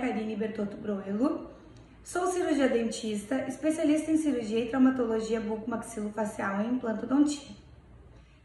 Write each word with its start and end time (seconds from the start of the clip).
Karine 0.00 0.36
Bertotto 0.36 0.76
Broelo, 0.76 1.50
sou 2.02 2.26
cirurgia 2.26 2.68
dentista, 2.68 3.46
especialista 3.48 4.10
em 4.10 4.16
cirurgia 4.16 4.60
e 4.60 4.68
traumatologia 4.68 5.40
bucomaxilofacial 5.40 6.62
e 6.62 6.66
implantodontia. 6.66 7.54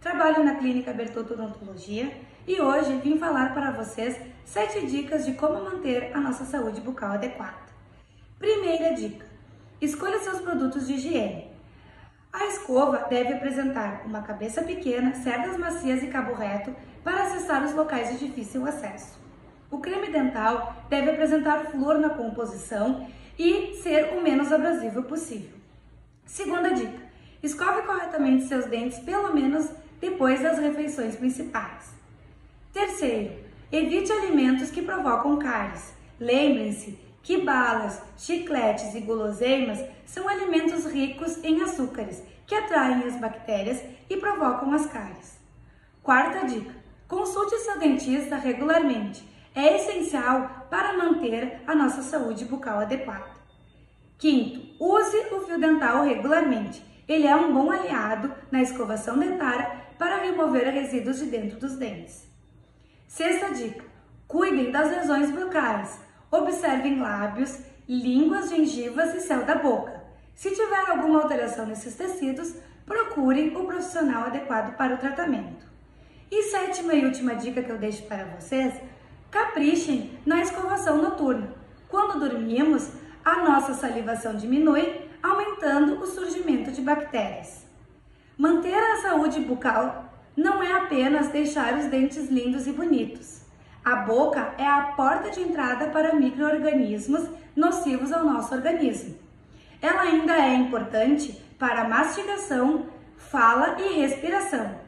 Trabalho 0.00 0.44
na 0.44 0.56
clínica 0.56 0.92
Bertotto 0.92 1.34
Odontologia 1.34 2.16
e 2.46 2.60
hoje 2.60 2.96
vim 2.98 3.18
falar 3.18 3.54
para 3.54 3.72
vocês 3.72 4.16
7 4.44 4.86
dicas 4.86 5.24
de 5.24 5.32
como 5.32 5.64
manter 5.64 6.14
a 6.14 6.20
nossa 6.20 6.44
saúde 6.44 6.80
bucal 6.80 7.12
adequada. 7.12 7.66
Primeira 8.38 8.94
dica: 8.94 9.26
escolha 9.80 10.18
seus 10.20 10.40
produtos 10.40 10.86
de 10.86 10.94
higiene. 10.94 11.50
A 12.32 12.46
escova 12.46 13.06
deve 13.08 13.32
apresentar 13.32 14.02
uma 14.04 14.22
cabeça 14.22 14.62
pequena, 14.62 15.14
cerdas 15.14 15.56
macias 15.56 16.02
e 16.02 16.08
cabo 16.08 16.34
reto 16.34 16.74
para 17.02 17.22
acessar 17.22 17.64
os 17.64 17.72
locais 17.72 18.10
de 18.10 18.26
difícil 18.26 18.66
acesso. 18.66 19.25
O 19.70 19.78
creme 19.78 20.08
dental 20.08 20.84
deve 20.88 21.10
apresentar 21.10 21.66
flor 21.66 21.98
na 21.98 22.10
composição 22.10 23.06
e 23.38 23.74
ser 23.82 24.16
o 24.16 24.22
menos 24.22 24.52
abrasivo 24.52 25.02
possível. 25.02 25.56
Segunda 26.24 26.72
dica: 26.72 27.00
escove 27.42 27.82
corretamente 27.82 28.44
seus 28.44 28.66
dentes 28.66 28.98
pelo 29.00 29.34
menos 29.34 29.68
depois 30.00 30.42
das 30.42 30.58
refeições 30.58 31.16
principais. 31.16 31.94
Terceiro, 32.72 33.32
evite 33.72 34.12
alimentos 34.12 34.70
que 34.70 34.82
provocam 34.82 35.38
cáries. 35.38 35.94
Lembrem-se 36.20 36.98
que 37.22 37.42
balas, 37.42 38.00
chicletes 38.16 38.94
e 38.94 39.00
guloseimas 39.00 39.82
são 40.04 40.28
alimentos 40.28 40.86
ricos 40.86 41.42
em 41.42 41.60
açúcares 41.62 42.22
que 42.46 42.54
atraem 42.54 43.02
as 43.04 43.16
bactérias 43.16 43.82
e 44.08 44.16
provocam 44.16 44.72
as 44.72 44.86
cáries. 44.86 45.38
Quarta 46.02 46.46
dica: 46.46 46.74
consulte 47.08 47.56
seu 47.58 47.78
dentista 47.78 48.36
regularmente. 48.36 49.35
É 49.56 49.76
essencial 49.76 50.66
para 50.68 50.98
manter 50.98 51.62
a 51.66 51.74
nossa 51.74 52.02
saúde 52.02 52.44
bucal 52.44 52.80
adequada. 52.80 53.30
Quinto, 54.18 54.60
use 54.78 55.16
o 55.32 55.40
fio 55.46 55.58
dental 55.58 56.04
regularmente. 56.04 56.84
Ele 57.08 57.26
é 57.26 57.34
um 57.34 57.54
bom 57.54 57.70
aliado 57.70 58.34
na 58.50 58.60
escovação 58.60 59.18
dentária 59.18 59.86
para 59.98 60.18
remover 60.18 60.68
resíduos 60.68 61.20
de 61.20 61.24
dentro 61.24 61.58
dos 61.58 61.74
dentes. 61.76 62.30
Sexta 63.08 63.54
dica: 63.54 63.82
cuidem 64.28 64.70
das 64.70 64.90
lesões 64.90 65.30
bucais. 65.30 66.00
Observem 66.30 67.00
lábios, 67.00 67.58
línguas, 67.88 68.50
gengivas 68.50 69.14
e 69.14 69.20
céu 69.22 69.42
da 69.46 69.54
boca. 69.54 70.04
Se 70.34 70.50
tiver 70.50 70.90
alguma 70.90 71.22
alteração 71.22 71.64
nesses 71.64 71.94
tecidos, 71.94 72.54
procurem 72.84 73.56
o 73.56 73.64
profissional 73.64 74.24
adequado 74.24 74.76
para 74.76 74.96
o 74.96 74.98
tratamento. 74.98 75.64
E 76.30 76.42
sétima 76.42 76.92
e 76.92 77.06
última 77.06 77.34
dica 77.34 77.62
que 77.62 77.70
eu 77.72 77.78
deixo 77.78 78.02
para 78.02 78.26
vocês: 78.38 78.74
caprichem 79.36 80.18
na 80.24 80.40
escovação 80.40 80.96
noturna. 80.96 81.50
Quando 81.90 82.18
dormimos, 82.18 82.90
a 83.22 83.42
nossa 83.42 83.74
salivação 83.74 84.34
diminui, 84.34 85.10
aumentando 85.22 86.00
o 86.00 86.06
surgimento 86.06 86.70
de 86.72 86.80
bactérias. 86.80 87.66
Manter 88.38 88.74
a 88.74 89.02
saúde 89.02 89.40
bucal 89.40 90.10
não 90.34 90.62
é 90.62 90.72
apenas 90.72 91.28
deixar 91.28 91.74
os 91.74 91.84
dentes 91.84 92.30
lindos 92.30 92.66
e 92.66 92.72
bonitos. 92.72 93.42
A 93.84 93.96
boca 93.96 94.54
é 94.56 94.66
a 94.66 94.92
porta 94.96 95.30
de 95.30 95.42
entrada 95.42 95.88
para 95.88 96.14
micro-organismos 96.14 97.28
nocivos 97.54 98.12
ao 98.12 98.24
nosso 98.24 98.54
organismo. 98.54 99.16
Ela 99.82 100.00
ainda 100.00 100.34
é 100.34 100.54
importante 100.54 101.32
para 101.58 101.88
mastigação, 101.88 102.86
fala 103.18 103.76
e 103.80 104.00
respiração. 104.00 104.80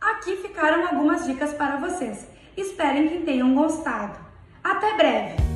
Aqui 0.00 0.36
ficaram 0.36 0.86
algumas 0.86 1.26
dicas 1.26 1.52
para 1.52 1.76
vocês. 1.76 2.33
Esperem 2.56 3.08
que 3.08 3.18
tenham 3.18 3.54
gostado. 3.54 4.18
Até 4.62 4.96
breve! 4.96 5.53